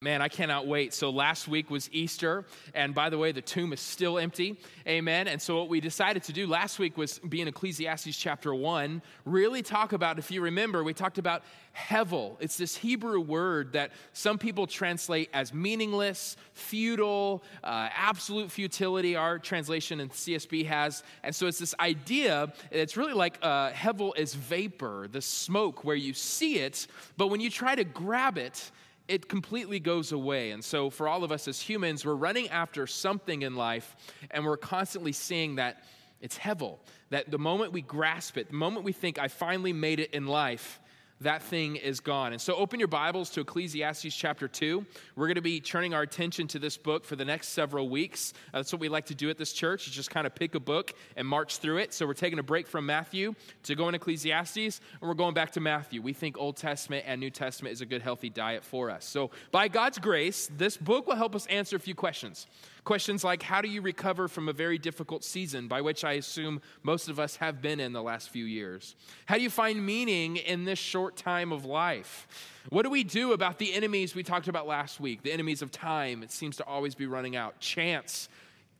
[0.00, 0.94] Man, I cannot wait.
[0.94, 4.56] So last week was Easter, and by the way, the tomb is still empty.
[4.86, 5.26] Amen.
[5.26, 9.02] And so what we decided to do last week was be in Ecclesiastes chapter 1,
[9.24, 11.42] really talk about, if you remember, we talked about
[11.76, 12.36] hevel.
[12.38, 19.40] It's this Hebrew word that some people translate as meaningless, futile, uh, absolute futility, our
[19.40, 21.02] translation in CSB has.
[21.24, 25.96] And so it's this idea, it's really like uh, hevel is vapor, the smoke where
[25.96, 26.86] you see it,
[27.16, 28.70] but when you try to grab it,
[29.08, 30.50] it completely goes away.
[30.50, 33.96] And so, for all of us as humans, we're running after something in life,
[34.30, 35.82] and we're constantly seeing that
[36.20, 36.78] it's hevel.
[37.10, 40.26] That the moment we grasp it, the moment we think, I finally made it in
[40.26, 40.78] life,
[41.20, 42.32] that thing is gone.
[42.32, 44.84] And so open your Bibles to Ecclesiastes chapter 2.
[45.16, 48.32] We're going to be turning our attention to this book for the next several weeks.
[48.54, 50.54] Uh, that's what we like to do at this church, is just kind of pick
[50.54, 51.92] a book and march through it.
[51.92, 54.56] So we're taking a break from Matthew to go in Ecclesiastes,
[55.00, 56.00] and we're going back to Matthew.
[56.02, 59.04] We think Old Testament and New Testament is a good, healthy diet for us.
[59.04, 62.46] So by God's grace, this book will help us answer a few questions.
[62.88, 66.62] Questions like how do you recover from a very difficult season, by which I assume
[66.82, 68.96] most of us have been in the last few years?
[69.26, 72.26] How do you find meaning in this short time of life?
[72.70, 75.22] What do we do about the enemies we talked about last week?
[75.22, 77.60] The enemies of time, it seems to always be running out.
[77.60, 78.30] Chance,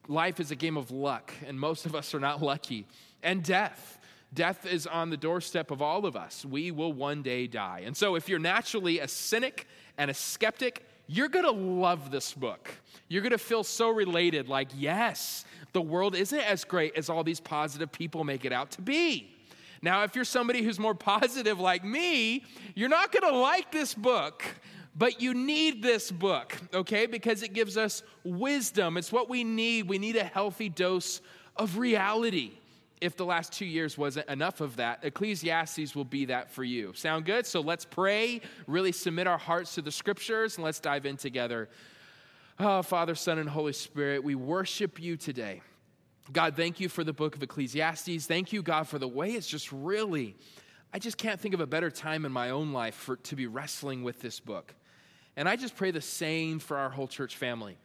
[0.08, 2.86] life is a game of luck, and most of us are not lucky.
[3.22, 3.98] And death.
[4.32, 6.46] Death is on the doorstep of all of us.
[6.46, 7.82] We will one day die.
[7.84, 9.66] And so, if you're naturally a cynic
[9.98, 12.70] and a skeptic, you're gonna love this book.
[13.08, 17.40] You're gonna feel so related, like, yes, the world isn't as great as all these
[17.40, 19.34] positive people make it out to be.
[19.80, 24.44] Now, if you're somebody who's more positive like me, you're not gonna like this book,
[24.94, 27.06] but you need this book, okay?
[27.06, 28.96] Because it gives us wisdom.
[28.96, 29.88] It's what we need.
[29.88, 31.22] We need a healthy dose
[31.56, 32.52] of reality
[33.00, 36.92] if the last two years wasn't enough of that, Ecclesiastes will be that for you.
[36.94, 37.46] Sound good?
[37.46, 41.68] So let's pray, really submit our hearts to the scriptures, and let's dive in together.
[42.58, 45.62] Oh, Father, Son, and Holy Spirit, we worship you today.
[46.32, 48.26] God, thank you for the book of Ecclesiastes.
[48.26, 50.36] Thank you, God, for the way it's just really,
[50.92, 53.46] I just can't think of a better time in my own life for, to be
[53.46, 54.74] wrestling with this book.
[55.36, 57.78] And I just pray the same for our whole church family.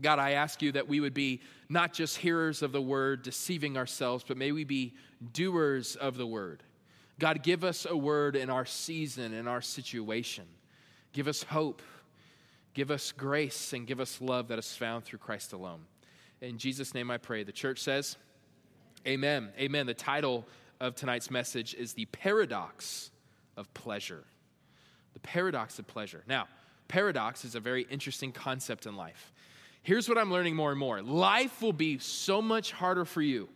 [0.00, 3.76] God, I ask you that we would be not just hearers of the word, deceiving
[3.76, 4.94] ourselves, but may we be
[5.32, 6.62] doers of the word.
[7.18, 10.44] God, give us a word in our season, in our situation.
[11.12, 11.82] Give us hope.
[12.74, 15.80] Give us grace and give us love that is found through Christ alone.
[16.40, 17.42] In Jesus' name I pray.
[17.42, 18.16] The church says,
[19.06, 19.50] Amen.
[19.58, 19.86] Amen.
[19.86, 20.46] The title
[20.80, 23.10] of tonight's message is The Paradox
[23.56, 24.24] of Pleasure.
[25.14, 26.22] The Paradox of Pleasure.
[26.28, 26.46] Now,
[26.86, 29.32] paradox is a very interesting concept in life.
[29.82, 33.48] Here's what I'm learning more and more life will be so much harder for you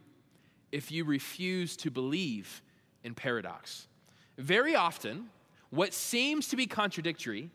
[0.71, 2.63] if you refuse to believe
[3.05, 3.87] in paradox.
[4.39, 5.29] Very often,
[5.71, 7.51] what seems to be contradictory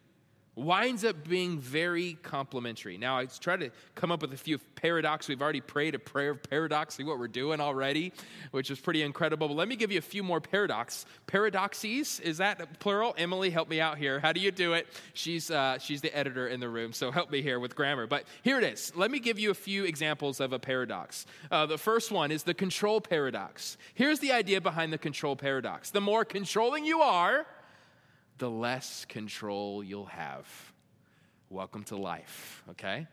[0.57, 2.97] winds up being very complementary.
[2.97, 5.27] Now, I try to come up with a few paradox.
[5.27, 8.11] We've already prayed a prayer of paradox, see what we're doing already,
[8.51, 9.47] which is pretty incredible.
[9.47, 11.05] But let me give you a few more paradox.
[11.27, 13.13] Paradoxes, is that plural?
[13.19, 14.19] Emily, help me out here.
[14.19, 14.87] How do you do it?
[15.13, 18.07] She's, uh, she's the editor in the room, so help me here with grammar.
[18.07, 18.91] But here it is.
[18.95, 21.27] Let me give you a few examples of a paradox.
[21.51, 23.77] Uh, the first one is the control paradox.
[23.93, 27.45] Here's the idea behind the control paradox the more controlling you are,
[28.37, 30.47] the less control you'll have.
[31.49, 33.07] Welcome to life, okay?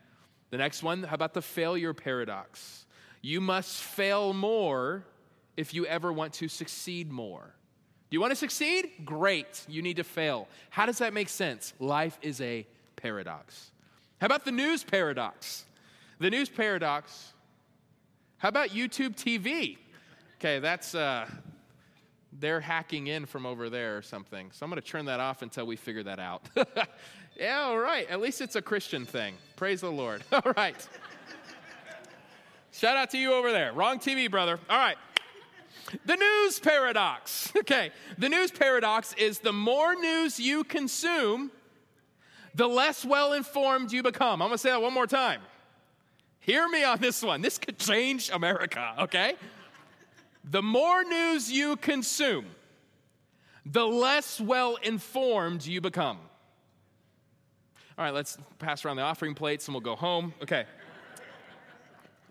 [0.51, 2.87] The next one, how about the failure paradox?
[3.23, 5.05] You must fail more
[5.57, 7.55] if you ever want to succeed more.
[8.11, 8.91] Do you want to succeed?
[9.05, 10.49] Great, you need to fail.
[10.71, 11.73] How does that make sense?
[11.79, 13.71] Life is a paradox.
[14.21, 15.65] How about the news paradox?
[16.19, 17.33] The news paradox.
[18.39, 19.79] How about YouTube TV?
[20.39, 21.27] Okay, that's uh,
[22.39, 24.51] they're hacking in from over there or something.
[24.53, 26.43] So I'm going to turn that off until we figure that out.
[27.37, 28.09] yeah, all right.
[28.09, 29.35] At least it's a Christian thing.
[29.57, 30.23] Praise the Lord.
[30.33, 30.77] All right.
[32.73, 33.73] Shout out to you over there.
[33.73, 34.59] Wrong TV, brother.
[34.69, 34.97] All right.
[36.07, 37.53] The news paradox.
[37.65, 37.93] Okay.
[38.19, 41.51] The news paradox is the more news you consume,
[42.55, 44.43] the less well informed you become.
[44.43, 45.41] I'm going to say that one more time.
[46.41, 47.41] Hear me on this one.
[47.41, 49.37] This could change America, okay?
[50.45, 52.47] The more news you consume,
[53.65, 56.19] the less well informed you become.
[57.97, 60.35] All right, let's pass around the offering plates and we'll go home.
[60.43, 60.65] Okay.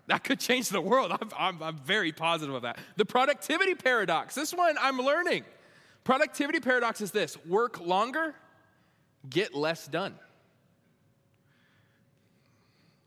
[0.06, 1.12] That could change the world.
[1.12, 2.78] I'm, I'm, I'm, very positive of that.
[2.96, 4.34] The productivity paradox.
[4.34, 5.44] This one I'm learning.
[6.04, 8.34] Productivity paradox is this work longer,
[9.30, 10.14] get less done.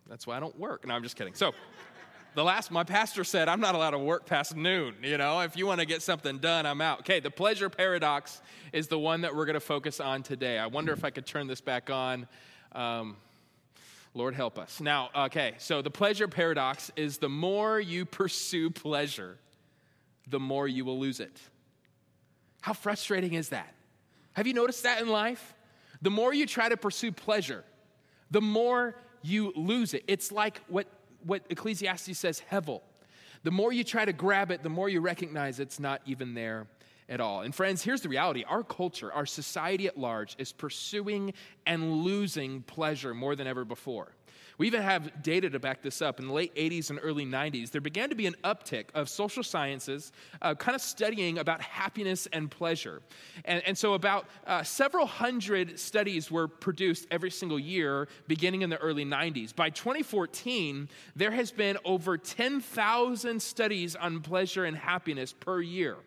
[0.09, 0.87] That's why I don't work.
[0.87, 1.35] No, I'm just kidding.
[1.35, 1.51] So,
[2.35, 4.95] the last, my pastor said, I'm not allowed to work past noon.
[5.01, 6.99] You know, if you want to get something done, I'm out.
[6.99, 8.41] Okay, the pleasure paradox
[8.73, 10.59] is the one that we're going to focus on today.
[10.59, 12.27] I wonder if I could turn this back on.
[12.73, 13.17] Um,
[14.13, 14.81] Lord help us.
[14.81, 19.37] Now, okay, so the pleasure paradox is the more you pursue pleasure,
[20.27, 21.39] the more you will lose it.
[22.61, 23.73] How frustrating is that?
[24.33, 25.53] Have you noticed that in life?
[26.01, 27.63] The more you try to pursue pleasure,
[28.31, 30.03] the more you lose it.
[30.07, 30.87] It's like what,
[31.23, 32.81] what Ecclesiastes says, hevel.
[33.43, 36.67] The more you try to grab it, the more you recognize it's not even there
[37.09, 37.41] at all.
[37.41, 41.33] And friends, here's the reality our culture, our society at large, is pursuing
[41.65, 44.11] and losing pleasure more than ever before.
[44.57, 46.19] We even have data to back this up.
[46.19, 49.43] In the late 80s and early 90s, there began to be an uptick of social
[49.43, 50.11] sciences
[50.41, 53.01] uh, kind of studying about happiness and pleasure.
[53.45, 58.69] And, and so, about uh, several hundred studies were produced every single year beginning in
[58.71, 59.55] the early 90s.
[59.55, 65.97] By 2014, there has been over 10,000 studies on pleasure and happiness per year.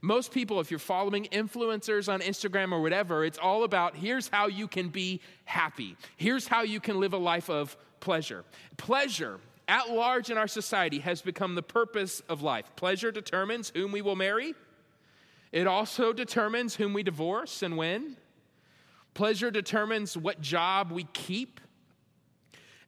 [0.00, 4.46] Most people, if you're following influencers on Instagram or whatever, it's all about here's how
[4.46, 5.96] you can be happy.
[6.16, 8.44] Here's how you can live a life of pleasure.
[8.76, 12.70] Pleasure, at large in our society, has become the purpose of life.
[12.76, 14.54] Pleasure determines whom we will marry,
[15.52, 18.16] it also determines whom we divorce and when.
[19.14, 21.60] Pleasure determines what job we keep.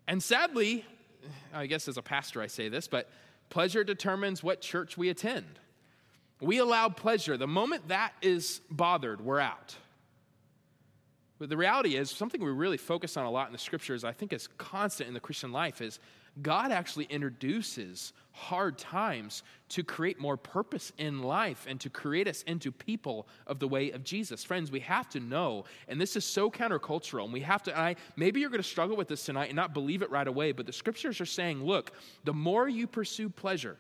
[0.07, 0.85] And sadly,
[1.53, 3.09] I guess as a pastor I say this, but
[3.49, 5.59] pleasure determines what church we attend.
[6.41, 7.37] We allow pleasure.
[7.37, 9.77] The moment that is bothered, we're out.
[11.41, 14.13] But the reality is, something we really focus on a lot in the scriptures, I
[14.13, 15.99] think is constant in the Christian life, is
[16.43, 22.43] God actually introduces hard times to create more purpose in life and to create us
[22.43, 24.45] into people of the way of Jesus.
[24.45, 27.97] Friends, we have to know, and this is so countercultural, and we have to, I,
[28.17, 30.67] maybe you're going to struggle with this tonight and not believe it right away, but
[30.67, 31.93] the scriptures are saying, look,
[32.25, 33.79] the more you pursue pleasure,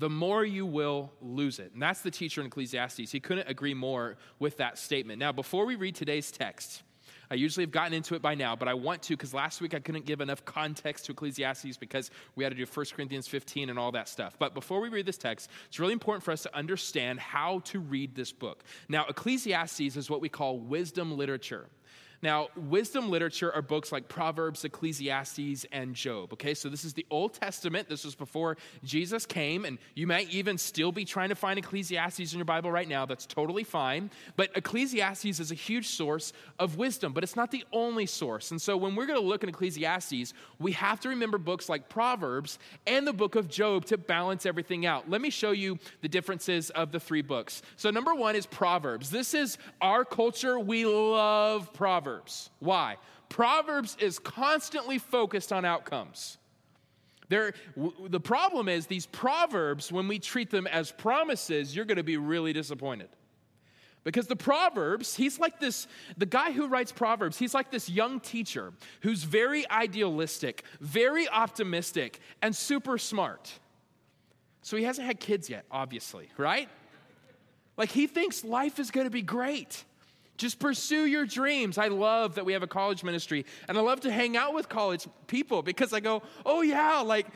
[0.00, 1.72] the more you will lose it.
[1.74, 3.12] And that's the teacher in Ecclesiastes.
[3.12, 5.18] He couldn't agree more with that statement.
[5.18, 6.82] Now, before we read today's text,
[7.30, 9.74] I usually have gotten into it by now, but I want to because last week
[9.74, 13.68] I couldn't give enough context to Ecclesiastes because we had to do 1 Corinthians 15
[13.68, 14.36] and all that stuff.
[14.38, 17.78] But before we read this text, it's really important for us to understand how to
[17.78, 18.64] read this book.
[18.88, 21.66] Now, Ecclesiastes is what we call wisdom literature.
[22.22, 26.34] Now, wisdom literature are books like Proverbs, Ecclesiastes, and Job.
[26.34, 27.88] Okay, so this is the Old Testament.
[27.88, 32.32] This was before Jesus came, and you might even still be trying to find Ecclesiastes
[32.32, 33.06] in your Bible right now.
[33.06, 34.10] That's totally fine.
[34.36, 38.50] But Ecclesiastes is a huge source of wisdom, but it's not the only source.
[38.50, 41.88] And so when we're going to look at Ecclesiastes, we have to remember books like
[41.88, 45.08] Proverbs and the book of Job to balance everything out.
[45.08, 47.62] Let me show you the differences of the three books.
[47.76, 49.08] So, number one is Proverbs.
[49.08, 50.58] This is our culture.
[50.58, 52.09] We love Proverbs.
[52.10, 52.50] Proverbs.
[52.58, 52.96] Why?
[53.28, 56.38] Proverbs is constantly focused on outcomes.
[57.28, 61.98] There, w- the problem is these proverbs, when we treat them as promises, you're going
[61.98, 63.08] to be really disappointed.
[64.02, 65.86] Because the Proverbs, he's like this,
[66.16, 68.72] the guy who writes Proverbs, he's like this young teacher
[69.02, 73.52] who's very idealistic, very optimistic, and super smart.
[74.62, 76.68] So he hasn't had kids yet, obviously, right?
[77.76, 79.84] Like he thinks life is going to be great.
[80.40, 81.76] Just pursue your dreams.
[81.76, 84.70] I love that we have a college ministry, and I love to hang out with
[84.70, 87.26] college people because I go, oh yeah, like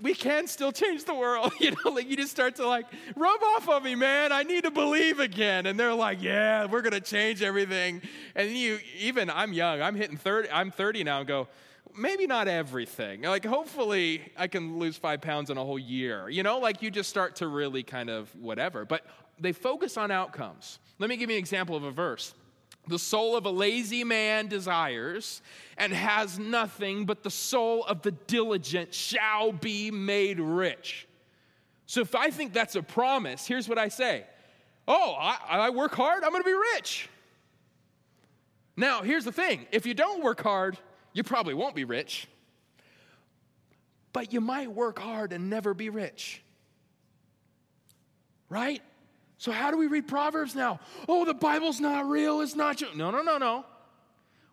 [0.00, 1.52] we can still change the world.
[1.64, 2.86] You know, like you just start to like
[3.16, 4.30] rub off on me, man.
[4.30, 8.02] I need to believe again, and they're like, yeah, we're gonna change everything.
[8.36, 11.48] And you, even I'm young, I'm hitting thirty, I'm thirty now, and go.
[11.96, 13.22] Maybe not everything.
[13.22, 16.28] Like, hopefully, I can lose five pounds in a whole year.
[16.28, 18.84] You know, like you just start to really kind of whatever.
[18.84, 19.06] But
[19.38, 20.80] they focus on outcomes.
[20.98, 22.34] Let me give you an example of a verse.
[22.86, 25.40] The soul of a lazy man desires
[25.78, 31.08] and has nothing, but the soul of the diligent shall be made rich.
[31.86, 34.26] So if I think that's a promise, here's what I say
[34.86, 37.08] Oh, I, I work hard, I'm gonna be rich.
[38.76, 40.78] Now, here's the thing if you don't work hard,
[41.12, 42.26] you probably won't be rich,
[44.12, 46.42] but you might work hard and never be rich.
[48.48, 48.82] Right?
[49.38, 50.80] So, how do we read Proverbs now?
[51.08, 52.88] Oh, the Bible's not real, it's not true.
[52.94, 53.64] No, no, no, no.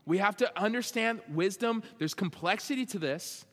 [0.05, 3.45] We have to understand wisdom, there's complexity to this.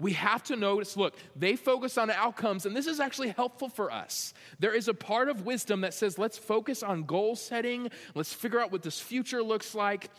[0.00, 3.92] We have to notice look, they focus on outcomes, and this is actually helpful for
[3.92, 4.34] us.
[4.58, 8.60] There is a part of wisdom that says, let's focus on goal setting, let's figure
[8.60, 10.10] out what this future looks like.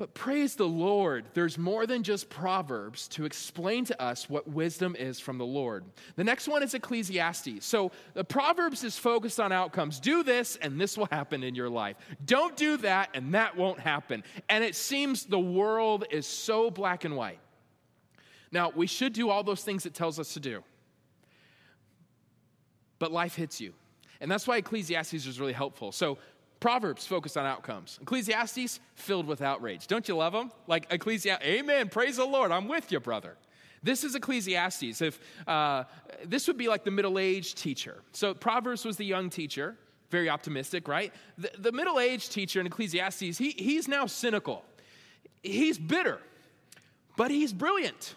[0.00, 4.96] But praise the Lord, there's more than just Proverbs to explain to us what wisdom
[4.98, 5.84] is from the Lord.
[6.16, 7.66] The next one is Ecclesiastes.
[7.66, 10.00] So the Proverbs is focused on outcomes.
[10.00, 11.96] Do this, and this will happen in your life.
[12.24, 14.24] Don't do that, and that won't happen.
[14.48, 17.40] And it seems the world is so black and white.
[18.50, 20.64] Now, we should do all those things it tells us to do.
[22.98, 23.74] But life hits you.
[24.22, 25.92] And that's why Ecclesiastes is really helpful.
[25.92, 26.18] So
[26.60, 27.98] Proverbs focused on outcomes.
[28.02, 29.86] Ecclesiastes filled with outrage.
[29.86, 30.52] Don't you love them?
[30.66, 33.36] Like Ecclesiastes, amen, praise the Lord, I'm with you, brother.
[33.82, 35.00] This is Ecclesiastes.
[35.00, 35.84] If uh,
[36.26, 38.02] this would be like the middle-aged teacher.
[38.12, 39.74] So Proverbs was the young teacher,
[40.10, 41.14] very optimistic, right?
[41.38, 44.62] The, the middle-aged teacher in Ecclesiastes, he, he's now cynical.
[45.42, 46.20] He's bitter,
[47.16, 48.14] but he's brilliant.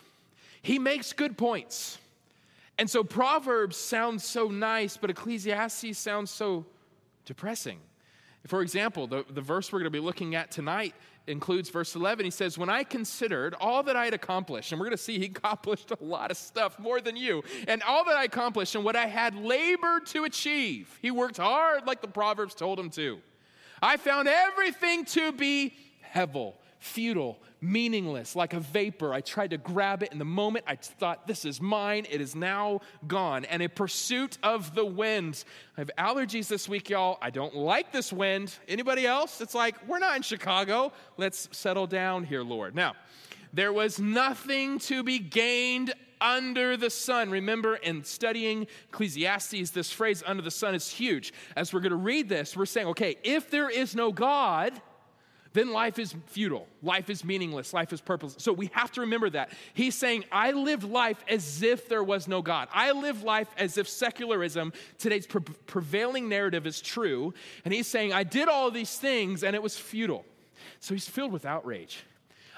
[0.61, 1.97] He makes good points.
[2.77, 6.65] And so Proverbs sounds so nice, but Ecclesiastes sounds so
[7.23, 7.79] depressing.
[8.47, 10.93] For example, the, the verse we're going to be looking at tonight
[11.27, 12.25] includes verse 11.
[12.25, 15.17] He says, When I considered all that I had accomplished, and we're going to see
[15.17, 18.83] he accomplished a lot of stuff more than you, and all that I accomplished and
[18.83, 23.19] what I had labored to achieve, he worked hard like the Proverbs told him to.
[23.81, 25.73] I found everything to be
[26.13, 26.53] hevel,
[26.83, 29.13] futile, meaningless, like a vapor.
[29.13, 32.05] I tried to grab it in the moment I thought, this is mine.
[32.09, 33.45] It is now gone.
[33.45, 35.45] And a pursuit of the wind.
[35.77, 37.17] I have allergies this week, y'all.
[37.21, 38.53] I don't like this wind.
[38.67, 39.39] Anybody else?
[39.39, 40.91] It's like, we're not in Chicago.
[41.15, 42.75] Let's settle down here, Lord.
[42.75, 42.95] Now,
[43.53, 47.29] there was nothing to be gained under the sun.
[47.29, 51.31] Remember, in studying Ecclesiastes, this phrase under the sun is huge.
[51.55, 54.81] As we're going to read this, we're saying, okay, if there is no God,
[55.53, 56.67] then life is futile.
[56.81, 57.73] Life is meaningless.
[57.73, 58.43] Life is purposeless.
[58.43, 59.51] So we have to remember that.
[59.73, 62.67] He's saying, I live life as if there was no God.
[62.73, 67.33] I live life as if secularism, today's pre- prevailing narrative, is true.
[67.65, 70.25] And he's saying, I did all these things and it was futile.
[70.79, 72.03] So he's filled with outrage.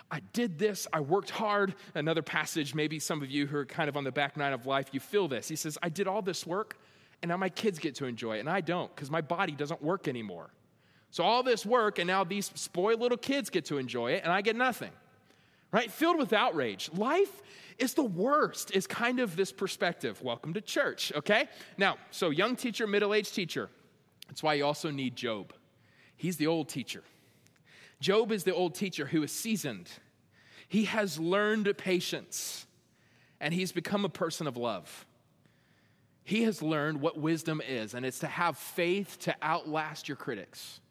[0.10, 1.76] I did this, I worked hard.
[1.96, 4.66] Another passage, maybe some of you who are kind of on the back nine of
[4.66, 5.48] life, you feel this.
[5.48, 6.80] He says, I did all this work,
[7.22, 9.82] and now my kids get to enjoy it, and I don't because my body doesn't
[9.82, 10.52] work anymore.
[11.16, 14.34] So all this work, and now these spoiled little kids get to enjoy it, and
[14.34, 14.92] I get nothing.
[15.72, 15.90] Right?
[15.90, 16.90] Filled with outrage.
[16.94, 17.42] Life
[17.78, 20.22] is the worst, is kind of this perspective.
[20.22, 21.48] Welcome to church, okay?
[21.78, 23.70] Now, so young teacher, middle aged teacher.
[24.28, 25.54] That's why you also need Job.
[26.18, 27.02] He's the old teacher.
[28.02, 29.90] Job is the old teacher who is seasoned.
[30.68, 32.68] He has learned patience,
[33.40, 35.06] and he's become a person of love.
[36.26, 40.82] He has learned what wisdom is, and it's to have faith to outlast your critics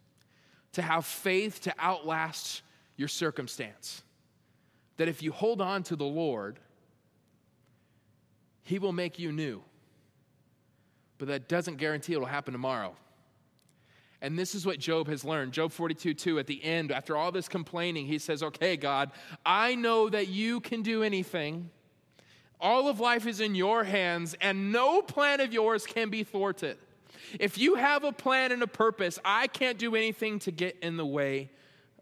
[0.75, 2.63] to have faith to outlast
[2.97, 4.03] your circumstance.
[4.97, 6.59] That if you hold on to the Lord,
[8.63, 9.63] He will make you new.
[11.19, 12.95] But that doesn't guarantee it'll happen tomorrow.
[14.21, 15.53] And this is what Job has learned.
[15.53, 19.11] Job 42 2, at the end, after all this complaining, he says, Okay, God,
[19.45, 21.71] I know that you can do anything.
[22.61, 26.79] All of life is in your hands, and no plan of yours can be thwarted.
[27.39, 30.97] If you have a plan and a purpose, I can't do anything to get in
[30.97, 31.51] the way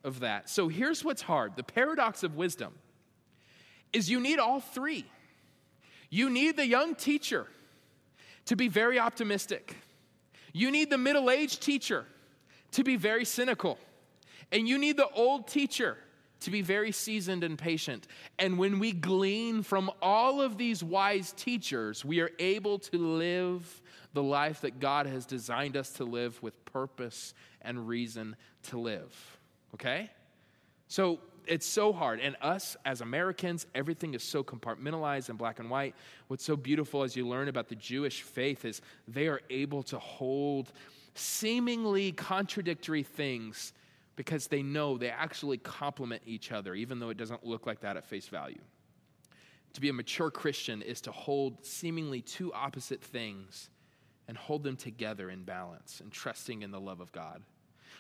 [0.05, 0.49] of that.
[0.49, 2.75] So here's what's hard the paradox of wisdom
[3.93, 5.05] is you need all three.
[6.11, 7.47] You need the young teacher
[8.47, 9.77] to be very optimistic,
[10.53, 12.05] you need the middle aged teacher
[12.73, 13.79] to be very cynical,
[14.51, 15.97] and you need the old teacher
[16.41, 18.07] to be very seasoned and patient.
[18.39, 23.81] And when we glean from all of these wise teachers, we are able to live
[24.13, 29.39] the life that God has designed us to live with purpose and reason to live.
[29.75, 30.11] Okay?
[30.89, 32.21] So it's so hard.
[32.21, 35.95] And us as Americans, everything is so compartmentalized and black and white.
[36.29, 39.99] What's so beautiful as you learn about the Jewish faith is they are able to
[39.99, 40.73] hold
[41.15, 43.73] seemingly contradictory things
[44.17, 47.97] because they know they actually complement each other, even though it doesn't look like that
[47.97, 48.61] at face value.
[49.75, 53.71] To be a mature Christian is to hold seemingly two opposite things
[54.33, 57.43] and hold them together in balance and trusting in the love of God.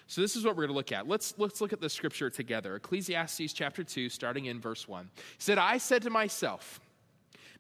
[0.07, 1.07] So this is what we're going to look at.
[1.07, 2.75] Let's let's look at the scripture together.
[2.77, 5.11] Ecclesiastes chapter 2 starting in verse 1.
[5.15, 6.81] He said, "I said to myself."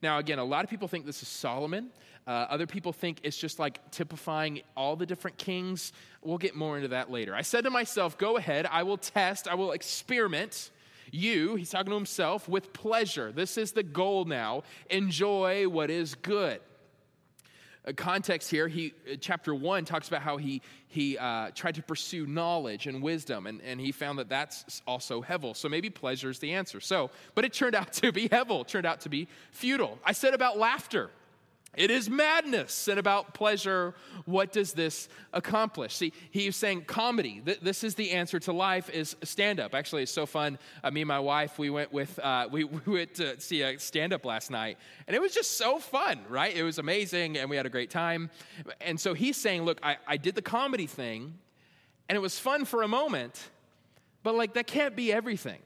[0.02, 1.91] Now again, a lot of people think this is Solomon.
[2.26, 5.93] Uh, other people think it's just like typifying all the different kings.
[6.23, 7.35] We'll get more into that later.
[7.35, 8.67] I said to myself, "Go ahead.
[8.71, 9.49] I will test.
[9.49, 10.71] I will experiment."
[11.11, 13.33] You, he's talking to himself, with pleasure.
[13.33, 14.62] This is the goal now.
[14.88, 16.62] Enjoy what is good
[17.96, 22.26] context here, he, uh, chapter one talks about how he, he uh, tried to pursue
[22.26, 25.56] knowledge and wisdom, and, and he found that that's also hevel.
[25.56, 26.80] So maybe pleasure is the answer.
[26.80, 29.98] So, but it turned out to be hevel, turned out to be futile.
[30.04, 31.10] I said about laughter.
[31.75, 32.87] It is madness.
[32.87, 33.95] And about pleasure,
[34.26, 35.97] what does this accomplish?
[35.97, 37.41] See, he's saying comedy.
[37.45, 39.75] Th- this is the answer to life is stand up.
[39.75, 40.59] Actually, it's so fun.
[40.85, 43.79] Uh, me and my wife, we went with uh, we, we went to see a
[43.79, 44.76] stand up last night,
[45.07, 46.55] and it was just so fun, right?
[46.55, 48.31] It was amazing, and we had a great time.
[48.83, 51.38] And so he's saying, look, I, I did the comedy thing,
[52.09, 53.49] and it was fun for a moment,
[54.23, 55.61] but like that can't be everything.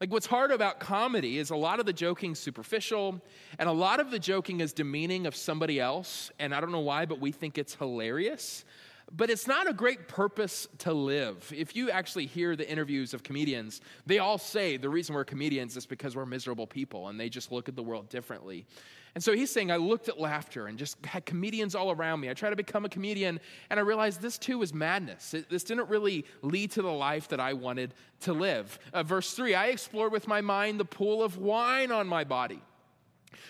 [0.00, 3.20] Like, what's hard about comedy is a lot of the joking superficial,
[3.58, 6.30] and a lot of the joking is demeaning of somebody else.
[6.38, 8.64] And I don't know why, but we think it's hilarious.
[9.12, 11.52] but it's not a great purpose to live.
[11.54, 15.76] If you actually hear the interviews of comedians, they all say the reason we're comedians
[15.76, 18.66] is because we're miserable people and they just look at the world differently.
[19.16, 22.28] And so he's saying, I looked at laughter and just had comedians all around me.
[22.28, 25.32] I tried to become a comedian and I realized this too was madness.
[25.32, 28.78] It, this didn't really lead to the life that I wanted to live.
[28.92, 32.60] Uh, verse three I explored with my mind the pool of wine on my body,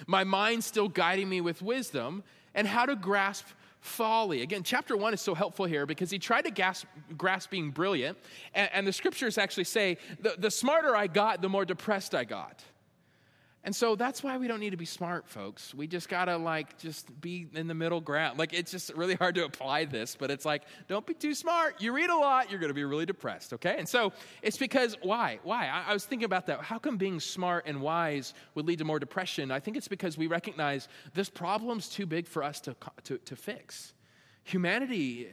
[0.06, 2.22] my mind still guiding me with wisdom
[2.54, 3.46] and how to grasp
[3.80, 4.42] folly.
[4.42, 6.86] Again, chapter one is so helpful here because he tried to grasp,
[7.18, 8.16] grasp being brilliant,
[8.54, 12.22] and, and, the scriptures actually say the, the smarter I got, the more depressed I
[12.22, 12.62] got.
[13.66, 15.74] And so that's why we don't need to be smart, folks.
[15.74, 18.38] We just gotta like just be in the middle ground.
[18.38, 21.82] Like it's just really hard to apply this, but it's like, don't be too smart.
[21.82, 23.74] You read a lot, you're gonna be really depressed, okay?
[23.76, 25.40] And so it's because why?
[25.42, 25.66] Why?
[25.66, 26.60] I, I was thinking about that.
[26.60, 29.50] How come being smart and wise would lead to more depression?
[29.50, 33.34] I think it's because we recognize this problem's too big for us to, to, to
[33.34, 33.94] fix.
[34.44, 35.28] Humanity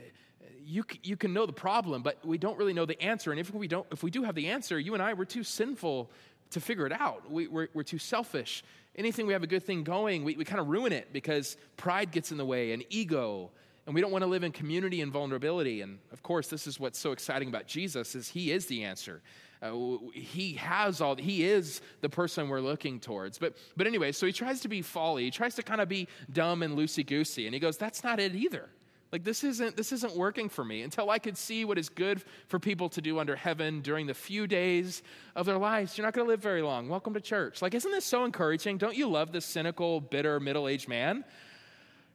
[0.65, 3.31] you, you can know the problem, but we don't really know the answer.
[3.31, 5.43] And if we, don't, if we do have the answer, you and I, we're too
[5.43, 6.09] sinful
[6.53, 7.29] to figure it out.
[7.29, 8.63] We, are too selfish.
[8.95, 12.11] Anything we have a good thing going, we, we kind of ruin it because pride
[12.11, 13.51] gets in the way and ego
[13.85, 15.81] and we don't want to live in community and vulnerability.
[15.81, 19.21] And of course this is what's so exciting about jesus is he is the answer.
[19.61, 23.37] Uh, he has all he is the person we're looking towards.
[23.37, 25.23] But but anyway so he tries to be folly.
[25.23, 28.19] He tries to kind of be dumb and loosey goosey and he goes that's not
[28.19, 28.69] it either
[29.13, 32.23] like this isn't this isn't working for me until I could see what is good
[32.47, 35.03] for people to do under heaven during the few days
[35.35, 35.95] of their lives.
[35.95, 36.89] You're not going to live very long.
[36.89, 37.61] Welcome to church.
[37.61, 38.79] Like isn't this so encouraging?
[38.79, 41.23] Don't you love this cynical, bitter middle-aged man?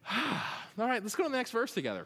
[0.13, 2.05] All right, let's go to the next verse together.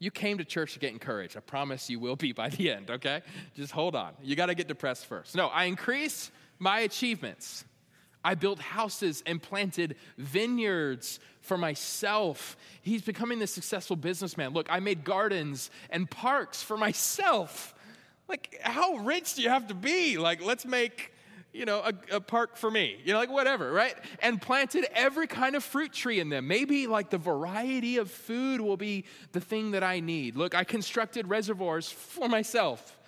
[0.00, 1.36] You came to church to get encouraged.
[1.36, 3.22] I promise you will be by the end, okay?
[3.54, 4.14] Just hold on.
[4.20, 5.36] You got to get depressed first.
[5.36, 7.64] No, I increase my achievements.
[8.24, 12.56] I built houses and planted vineyards for myself.
[12.82, 14.52] He's becoming this successful businessman.
[14.52, 17.74] Look, I made gardens and parks for myself.
[18.28, 20.18] Like, how rich do you have to be?
[20.18, 21.12] Like, let's make,
[21.52, 23.96] you know, a, a, park for me, you know, like whatever, right?
[24.22, 26.46] And planted every kind of fruit tree in them.
[26.46, 30.36] Maybe like the variety of food will be the thing that I need.
[30.36, 32.98] Look, I constructed reservoirs for myself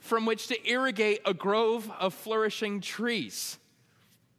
[0.00, 3.58] from which to irrigate a grove of flourishing trees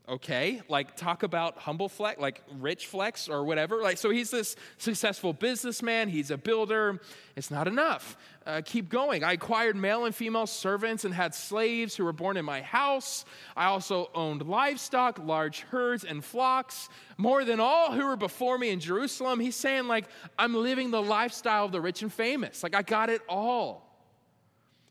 [0.09, 3.81] okay like talk about humble flex like rich flex or whatever.
[3.81, 6.99] Like so he's this successful businessman he's a builder.
[7.35, 8.17] It's not enough.
[8.45, 9.23] Uh, keep going.
[9.23, 13.23] I acquired male and female servants and had slaves who were born in my house.
[13.55, 16.89] I also owned livestock large herds and flocks.
[17.17, 20.05] More than all who were before me in jerusalem he's saying like
[20.37, 22.63] i'm living the lifestyle of the rich and famous.
[22.63, 23.88] Like i got it all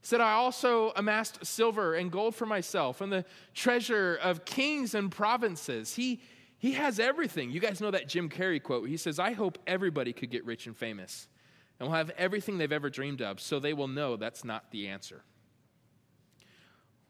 [0.08, 5.12] said, I also amassed silver and gold for myself and the treasure of kings and
[5.12, 5.96] provinces.
[5.96, 6.22] He,
[6.56, 7.50] he has everything.
[7.50, 8.88] You guys know that Jim Carrey quote.
[8.88, 11.28] He says, I hope everybody could get rich and famous
[11.78, 14.88] and will have everything they've ever dreamed of so they will know that's not the
[14.88, 15.24] answer.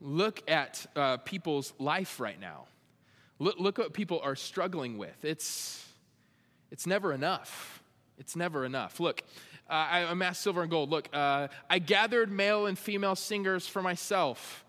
[0.00, 2.66] Look at uh, people's life right now.
[3.38, 5.24] Look, look what people are struggling with.
[5.24, 5.86] It's,
[6.72, 7.80] it's never enough.
[8.18, 8.98] It's never enough.
[8.98, 9.22] Look,
[9.68, 10.90] uh, I amassed silver and gold.
[10.90, 14.64] Look, uh, I gathered male and female singers for myself.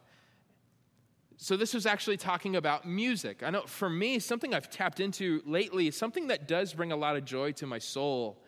[1.38, 3.44] So, this was actually talking about music.
[3.44, 7.16] I know for me, something I've tapped into lately, something that does bring a lot
[7.16, 8.44] of joy to my soul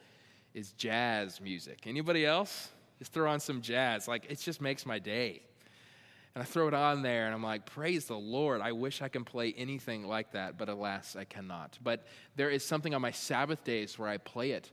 [0.53, 1.87] is jazz music.
[1.87, 2.69] Anybody else?
[2.99, 4.07] Just throw on some jazz.
[4.09, 5.41] Like, it just makes my day.
[6.35, 8.61] And I throw it on there and I'm like, praise the Lord.
[8.61, 11.77] I wish I can play anything like that, but alas, I cannot.
[11.83, 14.71] But there is something on my Sabbath days where I play it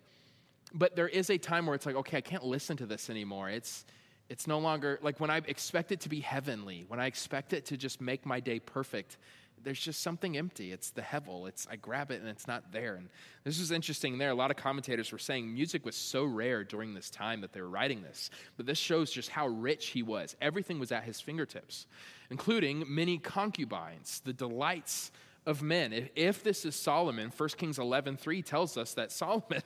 [0.75, 3.49] but there is a time where it's like, okay, I can't listen to this anymore.
[3.49, 3.85] It's
[4.29, 7.67] it's no longer like when I expect it to be heavenly, when I expect it
[7.67, 9.17] to just make my day perfect,
[9.65, 10.73] there's just something empty.
[10.73, 11.49] It's the hevel.
[11.49, 12.97] It's I grab it and it's not there.
[12.97, 13.09] And
[13.45, 14.31] this is interesting there.
[14.31, 17.61] A lot of commentators were saying music was so rare during this time that they
[17.61, 18.31] were writing this.
[18.57, 20.37] But this shows just how rich he was.
[20.41, 21.87] Everything was at his fingertips,
[22.31, 25.11] including many concubines, the delights
[25.47, 25.93] of men.
[25.93, 29.63] If, if this is Solomon, 1 Kings 11 3 tells us that Solomon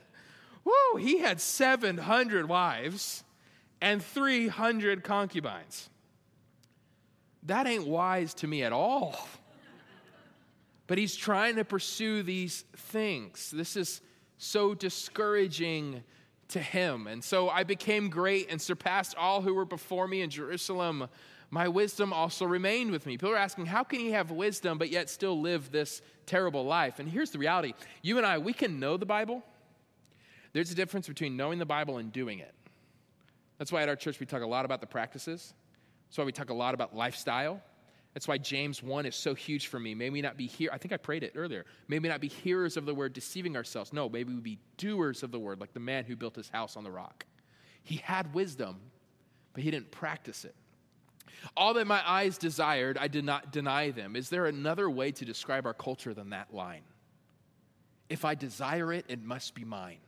[0.65, 3.25] Woo, he had 700 wives
[3.81, 5.91] and 300 concubines.
[7.45, 9.29] That ain't wise to me at all.
[10.87, 13.51] But he's trying to pursue these things.
[13.51, 14.01] This is
[14.39, 16.03] so discouraging
[16.49, 17.07] to him.
[17.07, 21.09] And so I became great and surpassed all who were before me in Jerusalem.
[21.51, 23.15] My wisdom also remained with me.
[23.15, 26.99] People are asking, how can he have wisdom but yet still live this terrible life?
[26.99, 29.43] And here's the reality you and I, we can know the Bible
[30.53, 32.55] there's a difference between knowing the Bible and doing it.
[33.59, 35.55] That's why at our church we talk a lot about the practices.
[36.09, 37.63] That's why we talk a lot about lifestyle.
[38.15, 39.95] That's why James 1 is so huge for me.
[39.95, 40.69] May we not be here.
[40.73, 41.65] I think I prayed it earlier.
[41.89, 43.93] May we not be hearers of the word, deceiving ourselves.
[43.93, 46.77] No, maybe we be doers of the word, like the man who built his house
[46.77, 47.25] on the rock.
[47.83, 48.81] He had wisdom,
[49.55, 50.55] but he didn't practice it.
[51.57, 54.15] All that my eyes desired, I did not deny them.
[54.15, 56.83] Is there another way to describe our culture than that line?
[58.11, 59.99] If I desire it, it must be mine.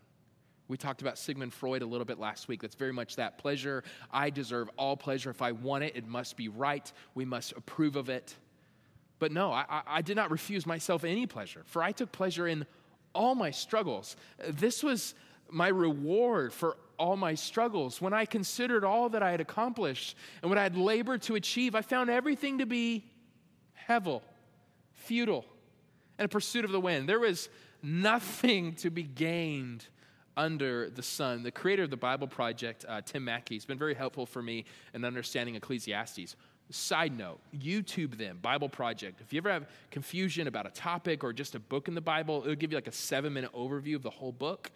[0.67, 2.63] We talked about Sigmund Freud a little bit last week.
[2.63, 3.85] That's very much that pleasure.
[4.11, 5.31] I deserve all pleasure.
[5.31, 6.91] If I want it, it must be right.
[7.15, 8.35] We must approve of it.
[9.19, 12.67] But no, I, I did not refuse myself any pleasure, for I took pleasure in
[13.15, 14.17] all my struggles.
[14.49, 15.15] This was
[15.51, 18.01] my reward for all my struggles.
[18.01, 21.75] When I considered all that I had accomplished and what I had labored to achieve,
[21.75, 23.05] I found everything to be
[23.89, 24.23] hevel,
[24.93, 25.45] futile,
[26.19, 27.09] and a pursuit of the wind.
[27.09, 27.49] There was
[27.83, 29.87] nothing to be gained
[30.37, 31.43] under the sun.
[31.43, 34.65] The creator of the Bible Project, uh, Tim Mackie, has been very helpful for me
[34.93, 36.37] in understanding Ecclesiastes.
[36.71, 39.21] Side note, YouTube them, Bible Project.
[39.21, 42.43] If you ever have confusion about a topic or just a book in the Bible,
[42.43, 44.71] it'll give you like a seven minute overview of the whole book.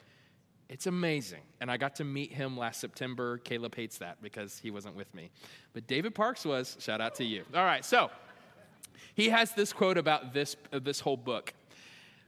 [0.69, 1.41] It's amazing.
[1.61, 3.39] And I got to meet him last September.
[3.39, 5.31] Caleb hates that because he wasn't with me.
[5.73, 6.77] But David Parks was.
[6.79, 7.45] Shout out to you.
[7.55, 8.11] All right, so
[9.15, 11.55] he has this quote about this, uh, this whole book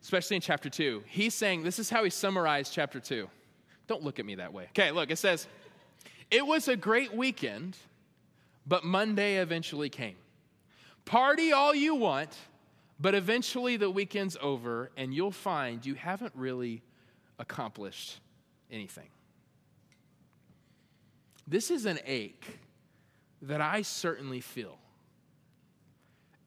[0.02, 1.04] especially in chapter 2.
[1.06, 3.28] He's saying, this is how he summarized chapter 2.
[3.86, 4.64] Don't look at me that way.
[4.70, 5.46] Okay, look, it says,
[6.30, 7.76] It was a great weekend,
[8.66, 10.16] but Monday eventually came.
[11.04, 12.36] Party all you want,
[13.00, 16.82] but eventually the weekend's over, and you'll find you haven't really
[17.38, 18.20] accomplished
[18.70, 19.08] anything.
[21.48, 22.60] This is an ache
[23.42, 24.78] that I certainly feel.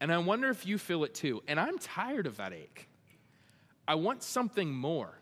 [0.00, 1.42] And I wonder if you feel it too.
[1.46, 2.88] And I'm tired of that ache.
[3.86, 5.18] I want something more.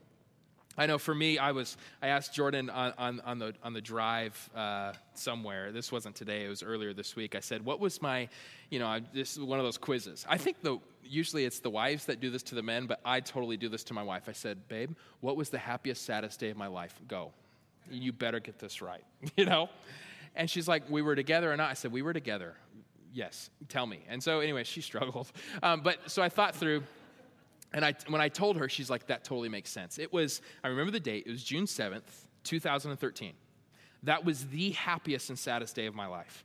[0.77, 3.81] I know for me, I was I asked Jordan on, on, on the on the
[3.81, 5.71] drive uh, somewhere.
[5.71, 7.35] This wasn't today; it was earlier this week.
[7.35, 8.29] I said, "What was my,
[8.71, 12.07] you know, this is one of those quizzes." I think the usually it's the wives
[12.07, 14.29] that do this to the men, but I totally do this to my wife.
[14.29, 17.33] I said, "Babe, what was the happiest, saddest day of my life?" Go,
[17.91, 19.05] you better get this right,
[19.37, 19.69] you know.
[20.35, 22.55] And she's like, "We were together or not?" I said, "We were together."
[23.13, 24.01] Yes, tell me.
[24.09, 25.31] And so anyway, she struggled,
[25.63, 26.83] um, but so I thought through.
[27.75, 29.99] And I, when I told her, she's like, that totally makes sense.
[29.99, 32.03] It was, I remember the date, it was June 7th,
[32.45, 33.33] 2013.
[34.05, 36.45] That was the happiest and saddest day of my life.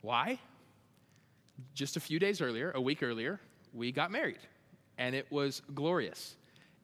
[0.00, 0.38] Why?
[1.74, 3.40] Just a few days earlier, a week earlier,
[3.72, 4.40] we got married.
[4.98, 6.36] And it was glorious.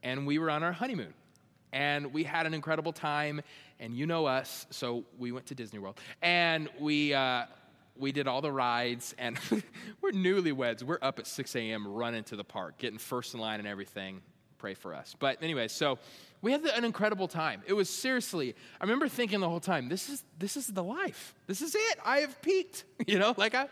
[0.03, 1.13] And we were on our honeymoon.
[1.73, 3.43] And we had an incredible time.
[3.81, 5.99] And you know us, so we went to Disney World.
[6.23, 7.47] And we, uh,
[7.97, 9.39] we did all the rides, and
[10.01, 10.83] we're newlyweds.
[10.83, 11.87] We're up at 6 a.m.
[11.87, 14.23] running to the park, getting first in line and everything.
[14.59, 15.15] Pray for us.
[15.19, 15.99] But anyway, so
[16.41, 17.63] we had an incredible time.
[17.67, 21.35] It was seriously, I remember thinking the whole time, this is, this is the life.
[21.47, 21.99] This is it.
[22.05, 22.85] I have peaked.
[23.07, 23.69] You know, like I,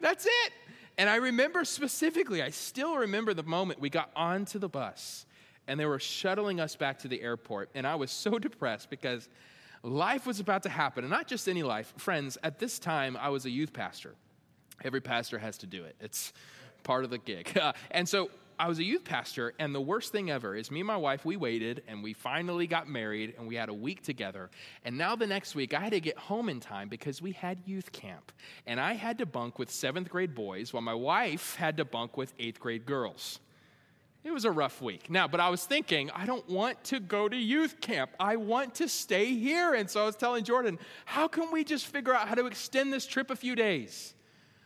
[0.00, 0.52] that's it.
[0.98, 5.26] And I remember specifically, I still remember the moment we got onto the bus
[5.66, 7.70] and they were shuttling us back to the airport.
[7.74, 9.28] And I was so depressed because
[9.86, 11.94] life was about to happen, and not just any life.
[11.96, 14.14] Friends, at this time, I was a youth pastor.
[14.84, 16.32] Every pastor has to do it, it's
[16.82, 17.50] part of the gig.
[17.66, 20.80] Uh, and so I was a youth pastor, and the worst thing ever is me
[20.80, 24.02] and my wife, we waited and we finally got married and we had a week
[24.02, 24.50] together.
[24.84, 27.58] And now the next week, I had to get home in time because we had
[27.66, 28.32] youth camp.
[28.66, 32.16] And I had to bunk with seventh grade boys while my wife had to bunk
[32.16, 33.40] with eighth grade girls.
[34.26, 35.08] It was a rough week.
[35.08, 38.10] Now, but I was thinking, I don't want to go to youth camp.
[38.18, 39.74] I want to stay here.
[39.74, 42.92] And so I was telling Jordan, how can we just figure out how to extend
[42.92, 44.16] this trip a few days?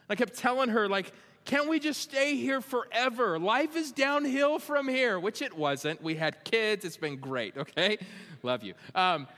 [0.09, 1.13] I kept telling her, like,
[1.45, 3.39] can't we just stay here forever?
[3.39, 6.03] Life is downhill from here, which it wasn't.
[6.03, 6.87] We had kids.
[6.87, 7.99] It's been great, okay?
[8.43, 8.73] Love you.
[8.95, 9.29] Um,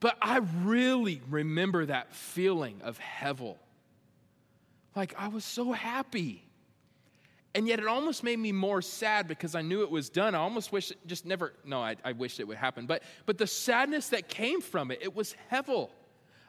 [0.00, 3.56] but I really remember that feeling of hevel.
[4.96, 6.46] Like, I was so happy.
[7.54, 10.34] And yet it almost made me more sad because I knew it was done.
[10.34, 12.86] I almost wish it just never, no, I, I wished it would happen.
[12.86, 15.90] But, but the sadness that came from it, it was hevel.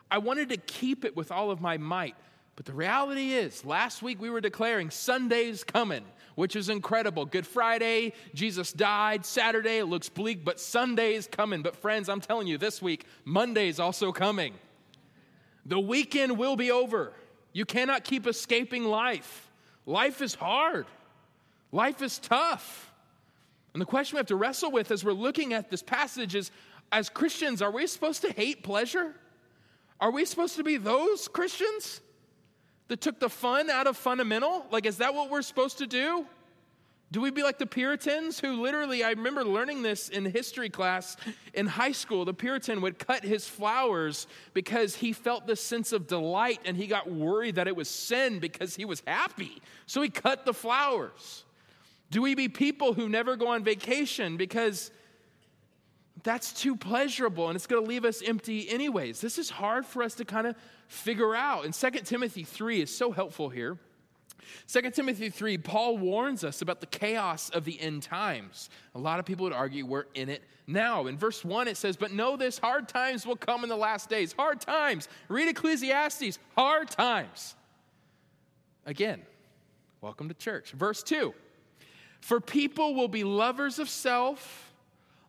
[0.09, 2.15] I wanted to keep it with all of my might.
[2.55, 7.25] But the reality is, last week we were declaring Sunday's coming, which is incredible.
[7.25, 9.25] Good Friday, Jesus died.
[9.25, 11.63] Saturday, it looks bleak, but Sunday's coming.
[11.63, 14.53] But friends, I'm telling you, this week, Monday's also coming.
[15.65, 17.13] The weekend will be over.
[17.53, 19.42] You cannot keep escaping life.
[19.85, 20.85] Life is hard,
[21.71, 22.91] life is tough.
[23.73, 26.51] And the question we have to wrestle with as we're looking at this passage is
[26.91, 29.15] as Christians, are we supposed to hate pleasure?
[29.99, 31.99] Are we supposed to be those Christians
[32.87, 34.67] that took the fun out of fundamental?
[34.69, 36.27] Like, is that what we're supposed to do?
[37.13, 41.15] Do we be like the Puritans who literally, I remember learning this in history class
[41.53, 42.25] in high school.
[42.25, 46.87] The Puritan would cut his flowers because he felt this sense of delight and he
[46.87, 49.61] got worried that it was sin because he was happy.
[49.85, 51.43] So he cut the flowers.
[52.09, 54.89] Do we be people who never go on vacation because
[56.23, 59.21] that's too pleasurable and it's going to leave us empty anyways?
[59.21, 60.55] This is hard for us to kind of
[60.87, 61.65] figure out.
[61.65, 63.77] And 2 Timothy 3 is so helpful here.
[64.67, 68.69] 2 Timothy 3, Paul warns us about the chaos of the end times.
[68.95, 71.07] A lot of people would argue we're in it now.
[71.07, 74.09] In verse 1, it says, But know this hard times will come in the last
[74.09, 74.33] days.
[74.33, 75.07] Hard times.
[75.27, 76.39] Read Ecclesiastes.
[76.55, 77.55] Hard times.
[78.85, 79.21] Again,
[80.01, 80.71] welcome to church.
[80.71, 81.33] Verse 2
[82.21, 84.73] For people will be lovers of self,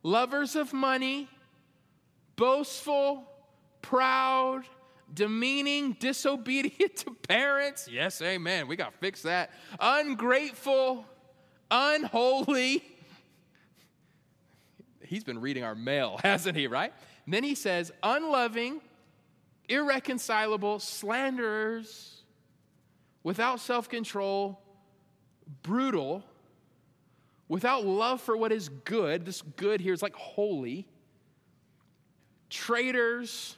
[0.03, 1.29] lovers of money,
[2.37, 3.25] boastful,
[3.83, 4.65] proud
[5.15, 7.89] demeaning, disobedient to parents.
[7.91, 8.69] Yes, amen.
[8.69, 9.51] We got to fix that.
[9.81, 11.07] Ungrateful,
[11.71, 12.85] unholy.
[15.03, 16.93] He's been reading our mail, hasn't he, right?
[17.27, 18.81] And then he says, unloving,
[19.69, 22.23] irreconcilable, slanderers,
[23.23, 24.61] without self control,
[25.63, 26.23] brutal,
[27.49, 29.25] without love for what is good.
[29.25, 30.87] This good here is like holy.
[32.51, 33.57] Traitors,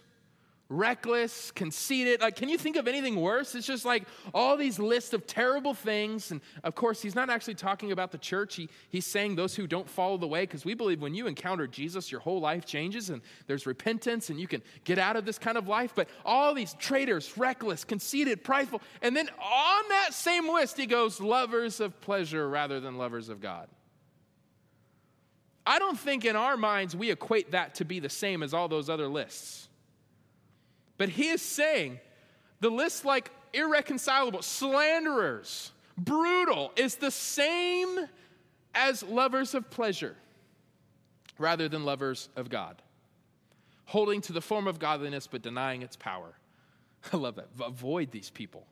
[0.68, 2.20] reckless, conceited.
[2.20, 3.54] Like, can you think of anything worse?
[3.54, 6.32] It's just like all these lists of terrible things.
[6.32, 8.56] And of course, he's not actually talking about the church.
[8.56, 11.66] He, he's saying those who don't follow the way, because we believe when you encounter
[11.66, 15.38] Jesus, your whole life changes and there's repentance and you can get out of this
[15.38, 15.92] kind of life.
[15.94, 18.82] But all these traitors, reckless, conceited, prideful.
[19.02, 23.40] And then on that same list, he goes, lovers of pleasure rather than lovers of
[23.40, 23.68] God.
[25.64, 28.68] I don't think in our minds we equate that to be the same as all
[28.68, 29.65] those other lists.
[30.98, 32.00] But he is saying
[32.60, 38.08] the list like irreconcilable, slanderers, brutal, is the same
[38.74, 40.16] as lovers of pleasure
[41.38, 42.80] rather than lovers of God,
[43.86, 46.32] holding to the form of godliness but denying its power.
[47.12, 47.48] I love that.
[47.60, 48.66] Avoid these people.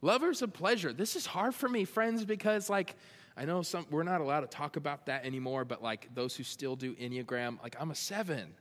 [0.00, 0.92] Lovers of pleasure.
[0.92, 2.94] This is hard for me, friends, because like
[3.36, 6.44] I know some we're not allowed to talk about that anymore, but like those who
[6.44, 8.54] still do Enneagram, like I'm a seven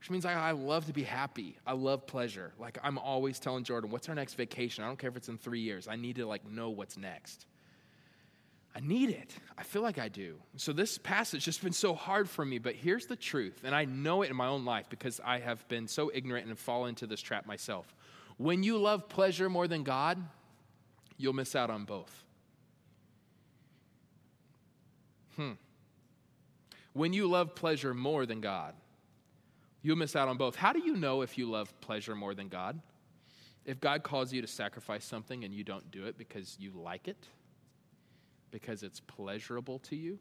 [0.00, 1.58] which means I, I, love to be happy.
[1.66, 2.52] I love pleasure.
[2.58, 4.82] Like I'm always telling Jordan, what's our next vacation?
[4.82, 5.88] I don't care if it's in three years.
[5.88, 7.44] I need to like know what's next.
[8.74, 9.34] I need it.
[9.58, 10.36] I feel like I do.
[10.56, 13.74] So this passage has just been so hard for me, but here's the truth, and
[13.74, 16.90] I know it in my own life because I have been so ignorant and fallen
[16.90, 17.92] into this trap myself.
[18.38, 20.18] When you love pleasure more than God,
[21.18, 22.24] you'll miss out on both.
[25.36, 25.52] Hmm.
[26.92, 28.74] When you love pleasure more than God,
[29.82, 30.56] You'll miss out on both.
[30.56, 32.80] How do you know if you love pleasure more than God?
[33.64, 37.08] If God calls you to sacrifice something and you don't do it because you like
[37.08, 37.28] it,
[38.50, 40.18] because it's pleasurable to you?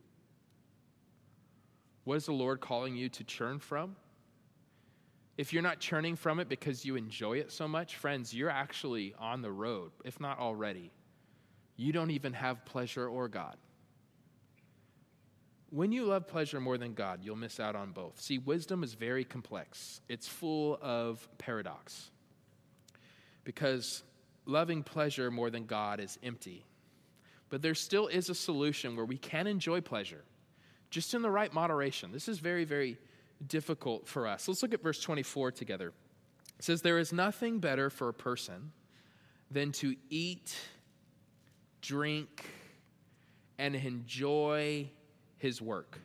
[2.04, 3.96] What is the Lord calling you to churn from?
[5.38, 9.14] If you're not churning from it because you enjoy it so much, friends, you're actually
[9.18, 10.92] on the road, if not already.
[11.78, 13.56] You don't even have pleasure or God.
[15.72, 18.20] When you love pleasure more than God, you'll miss out on both.
[18.20, 22.10] See, wisdom is very complex, it's full of paradox.
[23.44, 24.04] Because
[24.46, 26.66] loving pleasure more than God is empty.
[27.50, 30.24] But there still is a solution where we can enjoy pleasure,
[30.90, 32.12] just in the right moderation.
[32.12, 32.98] This is very, very
[33.48, 34.48] difficult for us.
[34.48, 35.94] Let's look at verse 24 together.
[36.58, 38.72] It says, There is nothing better for a person
[39.50, 40.56] than to eat,
[41.82, 42.46] drink,
[43.58, 44.90] and enjoy
[45.40, 46.00] his work.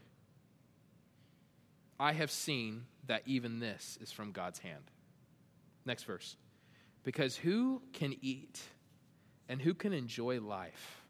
[2.00, 4.90] I have seen that even this is from God's hand.
[5.84, 6.36] Next verse.
[7.02, 8.62] Because who can eat
[9.48, 11.04] and who can enjoy life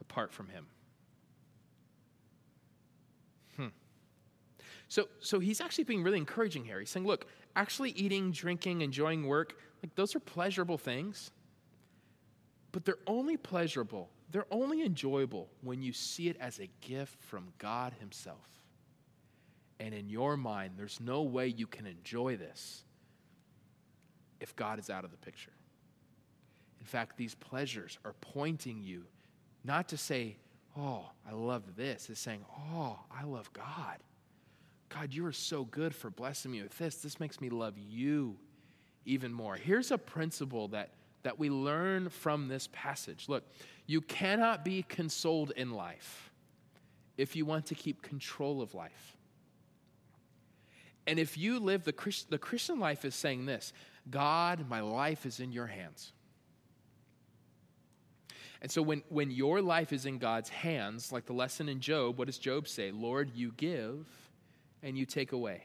[0.00, 0.66] apart from him?
[3.56, 3.68] Hmm.
[4.88, 6.80] So, so he's actually being really encouraging here.
[6.80, 11.30] He's saying, look, actually eating, drinking, enjoying work, like those are pleasurable things,
[12.72, 17.52] but they're only pleasurable they're only enjoyable when you see it as a gift from
[17.58, 18.48] God Himself.
[19.78, 22.82] And in your mind, there's no way you can enjoy this
[24.40, 25.52] if God is out of the picture.
[26.80, 29.04] In fact, these pleasures are pointing you
[29.64, 30.36] not to say,
[30.76, 32.08] Oh, I love this.
[32.08, 33.98] It's saying, Oh, I love God.
[34.88, 36.96] God, you are so good for blessing me with this.
[36.96, 38.36] This makes me love you
[39.04, 39.56] even more.
[39.56, 40.90] Here's a principle that,
[41.22, 43.26] that we learn from this passage.
[43.28, 43.44] Look,
[43.92, 46.30] you cannot be consoled in life
[47.18, 49.18] if you want to keep control of life.
[51.06, 53.74] And if you live the, Christ, the Christian life is saying this
[54.10, 56.12] God, my life is in your hands.
[58.62, 62.16] And so when, when your life is in God's hands, like the lesson in Job,
[62.16, 62.92] what does Job say?
[62.92, 64.06] Lord, you give
[64.82, 65.64] and you take away.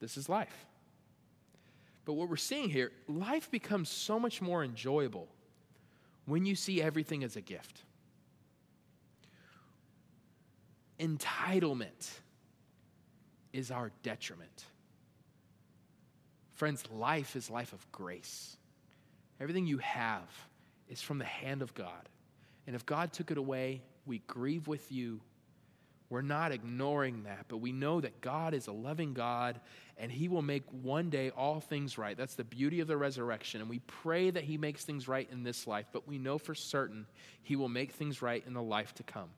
[0.00, 0.66] This is life.
[2.04, 5.28] But what we're seeing here, life becomes so much more enjoyable
[6.26, 7.82] when you see everything as a gift.
[10.98, 12.10] Entitlement
[13.52, 14.64] is our detriment.
[16.54, 18.56] Friends, life is life of grace.
[19.40, 20.28] Everything you have
[20.88, 22.08] is from the hand of God.
[22.66, 25.20] And if God took it away, we grieve with you.
[26.08, 29.60] We're not ignoring that, but we know that God is a loving God
[29.98, 32.16] and He will make one day all things right.
[32.16, 33.60] That's the beauty of the resurrection.
[33.60, 36.54] And we pray that He makes things right in this life, but we know for
[36.54, 37.06] certain
[37.42, 39.30] He will make things right in the life to come.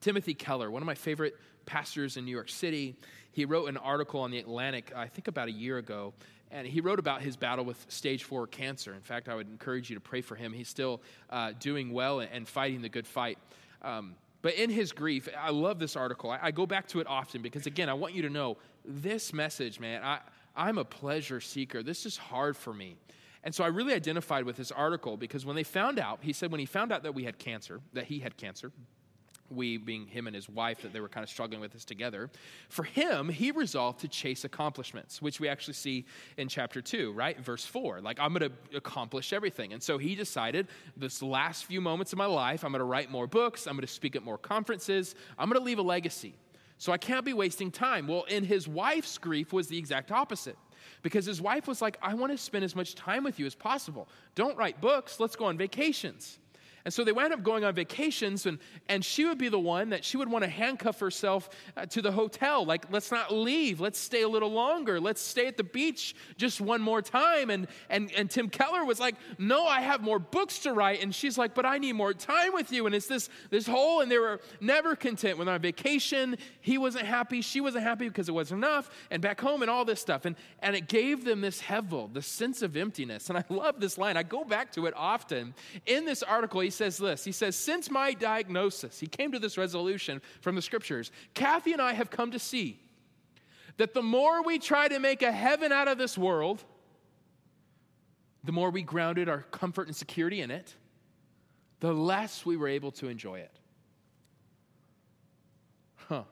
[0.00, 1.36] Timothy Keller, one of my favorite
[1.66, 2.96] pastors in New York City,
[3.30, 6.12] he wrote an article on the Atlantic, I think about a year ago,
[6.50, 8.92] and he wrote about his battle with stage four cancer.
[8.94, 10.52] In fact, I would encourage you to pray for him.
[10.52, 13.38] He's still uh, doing well and fighting the good fight.
[13.80, 16.30] Um, but in his grief, I love this article.
[16.30, 19.32] I, I, go back to it often because, again, I want you to know this
[19.32, 20.02] message, man.
[20.02, 20.18] I,
[20.56, 21.82] I'm a pleasure seeker.
[21.82, 22.96] This is hard for me.
[23.44, 26.50] And so I really identified with this article because when they found out, he said
[26.50, 28.72] when he found out that we had cancer, that he had cancer,
[29.54, 32.30] we being him and his wife, that they were kind of struggling with this together.
[32.68, 36.04] For him, he resolved to chase accomplishments, which we actually see
[36.36, 37.38] in chapter 2, right?
[37.40, 38.00] Verse 4.
[38.00, 39.72] Like, I'm going to accomplish everything.
[39.72, 43.10] And so he decided this last few moments of my life, I'm going to write
[43.10, 46.34] more books, I'm going to speak at more conferences, I'm going to leave a legacy.
[46.78, 48.08] So I can't be wasting time.
[48.08, 50.58] Well, in his wife's grief was the exact opposite.
[51.02, 53.54] Because his wife was like, I want to spend as much time with you as
[53.54, 54.08] possible.
[54.34, 56.40] Don't write books, let's go on vacations.
[56.84, 59.90] And so they wound up going on vacations, and, and she would be the one
[59.90, 62.64] that she would want to handcuff herself uh, to the hotel.
[62.64, 63.80] Like, let's not leave.
[63.80, 65.00] Let's stay a little longer.
[65.00, 67.50] Let's stay at the beach just one more time.
[67.50, 71.02] And, and, and Tim Keller was like, No, I have more books to write.
[71.02, 72.86] And she's like, But I need more time with you.
[72.86, 75.38] And it's this, this whole, and they were never content.
[75.38, 77.40] When on vacation, he wasn't happy.
[77.40, 78.90] She wasn't happy because it wasn't enough.
[79.10, 80.24] And back home, and all this stuff.
[80.24, 83.28] And, and it gave them this hevel, the sense of emptiness.
[83.28, 84.16] And I love this line.
[84.16, 85.54] I go back to it often.
[85.86, 89.56] In this article, he says this He says, Since my diagnosis, he came to this
[89.56, 91.12] resolution from the scriptures.
[91.34, 92.80] Kathy and I have come to see
[93.76, 96.62] that the more we try to make a heaven out of this world,
[98.44, 100.74] the more we grounded our comfort and security in it,
[101.80, 103.58] the less we were able to enjoy it.
[106.08, 106.24] Huh.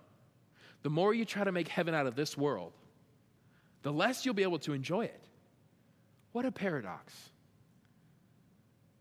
[0.83, 2.73] The more you try to make heaven out of this world,
[3.83, 5.25] the less you'll be able to enjoy it.
[6.33, 7.31] What a paradox.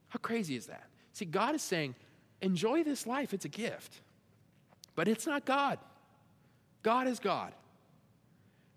[0.09, 0.88] How crazy is that?
[1.19, 1.95] See, God is saying,
[2.41, 3.99] enjoy this life, it's a gift.
[4.95, 5.77] But it's not God.
[6.81, 7.51] God is God.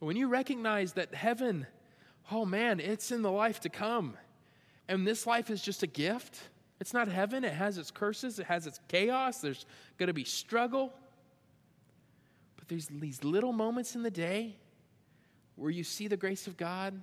[0.00, 1.68] When you recognize that heaven,
[2.32, 4.16] oh man, it's in the life to come,
[4.88, 6.40] and this life is just a gift,
[6.80, 9.64] it's not heaven, it has its curses, it has its chaos, there's
[9.96, 10.92] going to be struggle.
[12.56, 14.56] But there's these little moments in the day
[15.54, 17.00] where you see the grace of God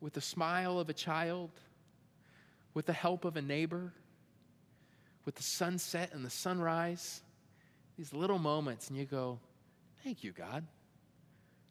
[0.00, 1.52] with the smile of a child,
[2.74, 3.92] with the help of a neighbor
[5.24, 7.22] with the sunset and the sunrise,
[7.96, 9.38] these little moments, and you go,
[10.02, 10.66] Thank you, God.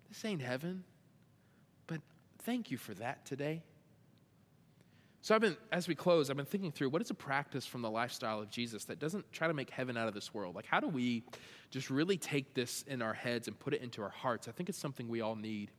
[0.09, 0.83] This ain't heaven,
[1.85, 2.01] but
[2.39, 3.61] thank you for that today.
[5.23, 7.81] So I've been, as we close, I've been thinking through what is a practice from
[7.81, 10.53] the lifestyle of Jesus that doesn't try to make heaven out of this world?
[10.53, 11.23] Like, how do we
[11.69, 14.49] just really take this in our heads and put it into our hearts?
[14.49, 15.71] I think it's something we all need.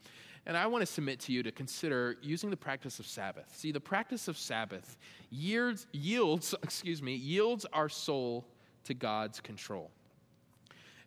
[0.46, 3.54] And I want to submit to you to consider using the practice of Sabbath.
[3.54, 4.96] See, the practice of Sabbath
[5.28, 8.46] yields, yields, excuse me, yields our soul
[8.84, 9.90] to God's control.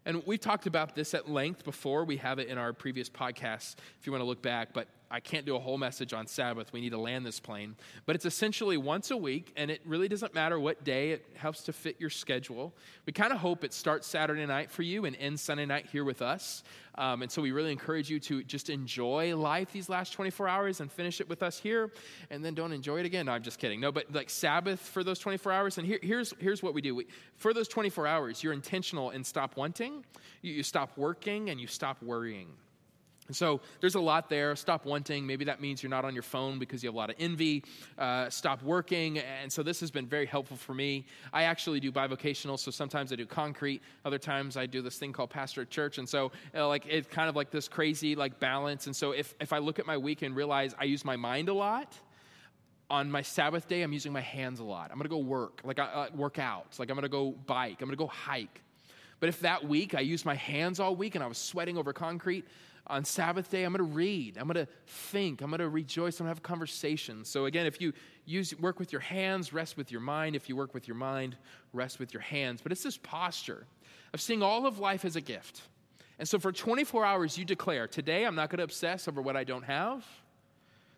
[0.06, 2.06] And we've talked about this at length before.
[2.06, 4.74] We have it in our previous podcasts if you want to look back.
[4.74, 6.74] But I can't do a whole message on Sabbath.
[6.74, 7.76] We need to land this plane.
[8.06, 11.12] But it's essentially once a week, and it really doesn't matter what day.
[11.12, 12.74] It helps to fit your schedule.
[13.06, 16.04] We kind of hope it starts Saturday night for you and ends Sunday night here
[16.04, 16.64] with us.
[16.96, 20.82] Um, and so we really encourage you to just enjoy life these last 24 hours
[20.82, 21.92] and finish it with us here,
[22.30, 23.28] and then don't enjoy it again.
[23.28, 23.80] No, I'm just kidding.
[23.80, 25.78] No, but like Sabbath for those 24 hours.
[25.78, 29.26] And here, here's, here's what we do we, for those 24 hours, you're intentional and
[29.26, 30.04] stop wanting,
[30.42, 32.50] you, you stop working, and you stop worrying.
[33.28, 34.56] And so there's a lot there.
[34.56, 35.28] Stop wanting.
[35.28, 37.64] Maybe that means you're not on your phone because you have a lot of envy.
[37.98, 39.20] Uh, stop working.
[39.20, 41.06] And so this has been very helpful for me.
[41.34, 43.82] I actually do bivocational, so sometimes I do concrete.
[44.06, 45.98] Other times I do this thing called pastor at church.
[45.98, 48.88] And so uh, like it's kind of like this crazy like balance.
[48.88, 51.50] And so if, if I look at my week and realize I use my mind
[51.50, 51.94] a lot,
[52.90, 54.92] on my Sabbath day, I'm using my hands a lot.
[54.92, 56.78] I'm gonna go work, like uh, work out.
[56.80, 57.82] Like I'm gonna go bike.
[57.82, 58.62] I'm gonna go hike.
[59.20, 61.94] But if that week I used my hands all week and I was sweating over
[61.94, 62.46] concrete,
[62.90, 66.20] on Sabbath day, I'm going to read, I'm going to think, I'm going to rejoice,
[66.20, 67.28] I'm going to have conversations.
[67.28, 67.92] So again, if you
[68.26, 70.36] use work with your hands, rest with your mind.
[70.36, 71.36] If you work with your mind,
[71.74, 72.62] rest with your hands.
[72.62, 73.66] But it's this posture
[74.14, 75.62] of seeing all of life as a gift.
[76.18, 79.36] And so for 24 hours, you declare, today I'm not going to obsess over what
[79.36, 80.06] I don't have.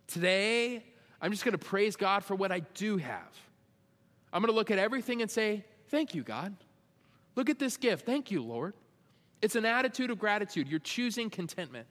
[0.08, 0.84] Today,
[1.22, 3.38] I'm just going to praise God for what I do have.
[4.32, 6.56] I'm going to look at everything and say, Thank you, God.
[7.36, 8.06] Look at this gift.
[8.06, 8.74] Thank you, Lord.
[9.42, 10.68] It's an attitude of gratitude.
[10.68, 11.88] You're choosing contentment.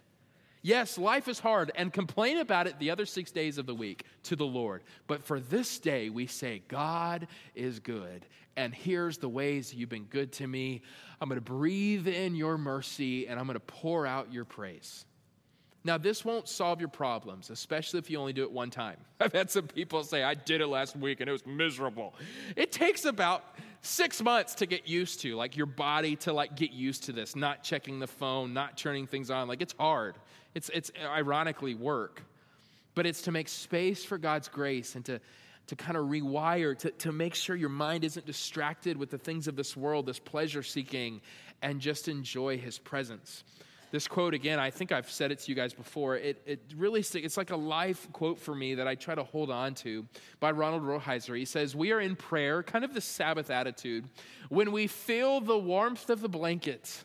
[0.60, 4.04] Yes, life is hard, and complain about it the other six days of the week
[4.24, 4.82] to the Lord.
[5.06, 8.26] But for this day, we say, God is good,
[8.56, 10.82] and here's the ways you've been good to me.
[11.20, 15.06] I'm going to breathe in your mercy, and I'm going to pour out your praise.
[15.88, 18.98] Now, this won't solve your problems, especially if you only do it one time.
[19.20, 22.14] I've had some people say, I did it last week and it was miserable.
[22.56, 23.42] It takes about
[23.80, 27.34] six months to get used to, like your body to like get used to this,
[27.34, 29.48] not checking the phone, not turning things on.
[29.48, 30.16] Like it's hard.
[30.54, 32.22] It's, it's ironically work,
[32.94, 35.18] but it's to make space for God's grace and to,
[35.68, 39.48] to kind of rewire, to, to make sure your mind isn't distracted with the things
[39.48, 41.22] of this world, this pleasure seeking,
[41.62, 43.42] and just enjoy His presence.
[43.90, 46.16] This quote again, I think I've said it to you guys before.
[46.16, 49.50] It, it really it's like a life quote for me that I try to hold
[49.50, 50.06] on to
[50.40, 51.36] by Ronald Rolheiser.
[51.36, 54.04] He says, "We are in prayer, kind of the Sabbath attitude,
[54.50, 57.02] when we feel the warmth of the blanket,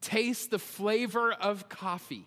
[0.00, 2.26] taste the flavor of coffee,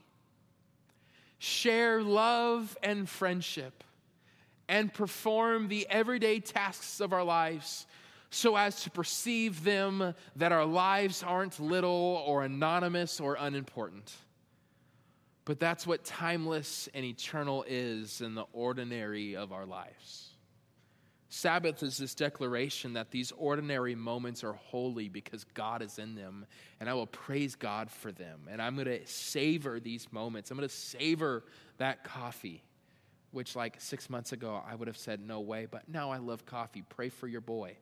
[1.39, 3.83] share love and friendship,
[4.69, 7.85] and perform the everyday tasks of our lives."
[8.33, 14.11] So as to perceive them that our lives aren't little or anonymous or unimportant.
[15.45, 20.29] But that's what timeless and eternal is in the ordinary of our lives.
[21.29, 26.45] Sabbath is this declaration that these ordinary moments are holy because God is in them,
[26.79, 28.47] and I will praise God for them.
[28.49, 30.49] And I'm going to savor these moments.
[30.49, 31.43] I'm going to savor
[31.77, 32.63] that coffee,
[33.31, 36.45] which, like six months ago, I would have said, no way, but now I love
[36.45, 36.83] coffee.
[36.87, 37.75] Pray for your boy.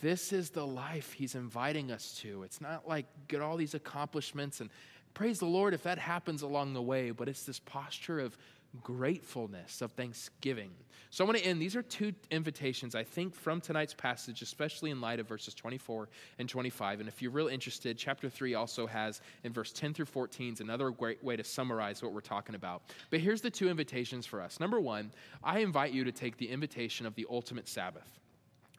[0.00, 2.42] This is the life he's inviting us to.
[2.42, 4.70] It's not like get all these accomplishments and
[5.14, 8.36] praise the Lord if that happens along the way, but it's this posture of
[8.82, 10.70] gratefulness, of thanksgiving.
[11.10, 11.62] So I want to end.
[11.62, 16.08] These are two invitations, I think, from tonight's passage, especially in light of verses 24
[16.40, 16.98] and 25.
[16.98, 20.60] And if you're real interested, chapter 3 also has in verse 10 through 14 is
[20.60, 22.82] another great way to summarize what we're talking about.
[23.10, 24.58] But here's the two invitations for us.
[24.58, 25.12] Number one,
[25.44, 28.18] I invite you to take the invitation of the ultimate Sabbath.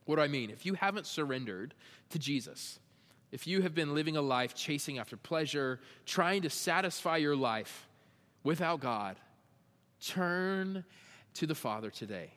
[0.05, 0.49] What do I mean?
[0.49, 1.73] If you haven't surrendered
[2.11, 2.79] to Jesus,
[3.31, 7.87] if you have been living a life chasing after pleasure, trying to satisfy your life
[8.43, 9.17] without God,
[9.99, 10.85] turn
[11.33, 12.31] to the Father today.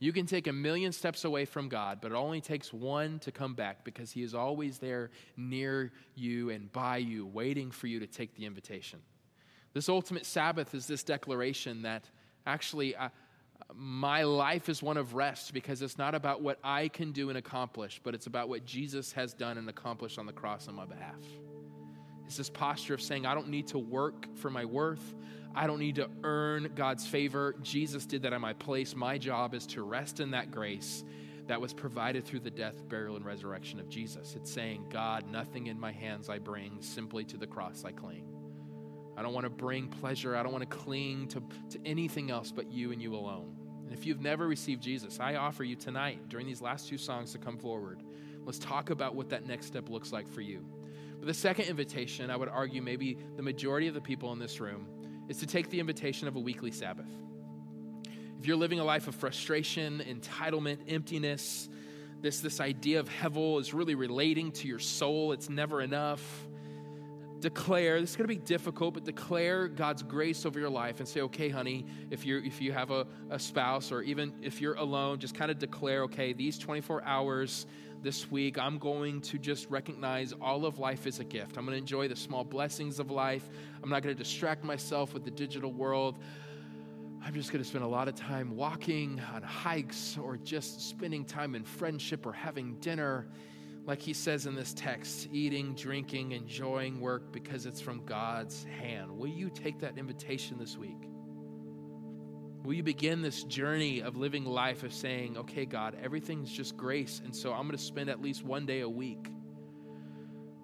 [0.00, 3.32] You can take a million steps away from God, but it only takes one to
[3.32, 7.98] come back because He is always there near you and by you, waiting for you
[7.98, 9.00] to take the invitation.
[9.74, 12.04] This ultimate Sabbath is this declaration that
[12.46, 13.10] actually, I,
[13.74, 17.38] my life is one of rest because it's not about what I can do and
[17.38, 20.84] accomplish, but it's about what Jesus has done and accomplished on the cross on my
[20.84, 21.22] behalf.
[22.26, 25.14] It's this posture of saying, I don't need to work for my worth.
[25.54, 27.54] I don't need to earn God's favor.
[27.62, 28.94] Jesus did that in my place.
[28.94, 31.04] My job is to rest in that grace
[31.46, 34.34] that was provided through the death, burial, and resurrection of Jesus.
[34.36, 38.37] It's saying, God, nothing in my hands I bring, simply to the cross I cling.
[39.18, 40.36] I don't want to bring pleasure.
[40.36, 43.56] I don't want to cling to, to anything else but you and you alone.
[43.84, 47.32] And if you've never received Jesus, I offer you tonight, during these last two songs,
[47.32, 48.04] to come forward.
[48.44, 50.64] Let's talk about what that next step looks like for you.
[51.18, 54.60] But the second invitation, I would argue maybe the majority of the people in this
[54.60, 54.86] room,
[55.28, 57.10] is to take the invitation of a weekly Sabbath.
[58.38, 61.68] If you're living a life of frustration, entitlement, emptiness,
[62.20, 66.22] this, this idea of hevel is really relating to your soul, it's never enough
[67.40, 71.08] declare this is going to be difficult but declare god's grace over your life and
[71.08, 74.74] say okay honey if you if you have a, a spouse or even if you're
[74.74, 77.66] alone just kind of declare okay these 24 hours
[78.02, 81.56] this week i'm going to just recognize all of life is a gift.
[81.56, 83.48] I'm going to enjoy the small blessings of life.
[83.82, 86.18] I'm not going to distract myself with the digital world.
[87.24, 91.24] I'm just going to spend a lot of time walking on hikes or just spending
[91.24, 93.26] time in friendship or having dinner
[93.88, 99.10] like he says in this text, eating, drinking, enjoying work because it's from God's hand.
[99.10, 101.08] Will you take that invitation this week?
[102.64, 107.22] Will you begin this journey of living life of saying, okay, God, everything's just grace,
[107.24, 109.30] and so I'm going to spend at least one day a week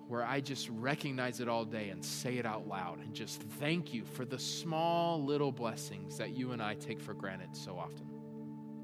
[0.07, 3.95] where I just recognize it all day and say it out loud and just thank
[3.95, 8.13] you for the small little blessings that you and I take for granted so often.